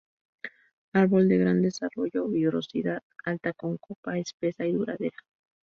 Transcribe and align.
Árbol 0.93 1.27
de 1.27 1.37
gran 1.37 1.61
desarrollo, 1.61 2.27
vigorosidad 2.27 3.03
alta, 3.23 3.53
con 3.53 3.77
copa 3.77 4.17
espesa 4.17 4.65
y 4.65 4.71
duradera. 4.71 5.17